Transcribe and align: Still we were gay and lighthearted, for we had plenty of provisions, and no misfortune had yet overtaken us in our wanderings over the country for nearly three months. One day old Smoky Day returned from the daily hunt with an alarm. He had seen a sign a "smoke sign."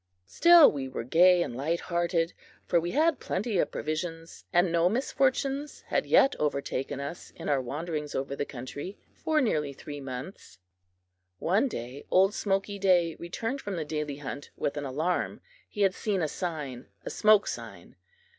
Still 0.25 0.71
we 0.71 0.87
were 0.87 1.03
gay 1.03 1.43
and 1.43 1.55
lighthearted, 1.55 2.33
for 2.65 2.79
we 2.79 2.89
had 2.89 3.19
plenty 3.19 3.59
of 3.59 3.69
provisions, 3.69 4.45
and 4.51 4.71
no 4.71 4.89
misfortune 4.89 5.67
had 5.85 6.07
yet 6.07 6.35
overtaken 6.39 6.99
us 6.99 7.29
in 7.35 7.47
our 7.47 7.61
wanderings 7.61 8.15
over 8.15 8.35
the 8.35 8.43
country 8.43 8.97
for 9.13 9.39
nearly 9.39 9.73
three 9.73 10.01
months. 10.01 10.57
One 11.37 11.67
day 11.67 12.03
old 12.09 12.33
Smoky 12.33 12.79
Day 12.79 13.13
returned 13.19 13.61
from 13.61 13.75
the 13.75 13.85
daily 13.85 14.17
hunt 14.17 14.49
with 14.57 14.75
an 14.75 14.85
alarm. 14.85 15.39
He 15.69 15.81
had 15.81 15.93
seen 15.93 16.23
a 16.23 16.27
sign 16.27 16.87
a 17.05 17.11
"smoke 17.11 17.45
sign." 17.45 17.95